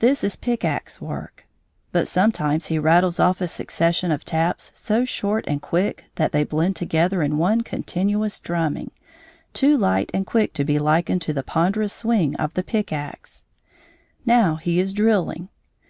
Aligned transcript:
This 0.00 0.22
is 0.22 0.36
pick 0.36 0.66
axe 0.66 1.00
work. 1.00 1.46
But 1.90 2.08
sometimes 2.08 2.66
he 2.66 2.78
rattles 2.78 3.18
off 3.18 3.40
a 3.40 3.48
succession 3.48 4.12
of 4.12 4.22
taps 4.22 4.70
so 4.74 5.06
short 5.06 5.46
and 5.48 5.62
quick 5.62 6.10
that 6.16 6.32
they 6.32 6.44
blend 6.44 6.76
together 6.76 7.22
in 7.22 7.38
one 7.38 7.62
continuous 7.62 8.38
drumming, 8.38 8.90
too 9.54 9.78
light 9.78 10.10
and 10.12 10.26
quick 10.26 10.52
to 10.52 10.64
be 10.66 10.78
likened 10.78 11.22
to 11.22 11.32
the 11.32 11.42
ponderous 11.42 11.94
swing 11.94 12.34
of 12.36 12.52
the 12.52 12.62
pick 12.62 12.92
axe. 12.92 13.46
Now 14.26 14.56
he 14.56 14.78
is 14.78 14.92
drilling. 14.92 15.48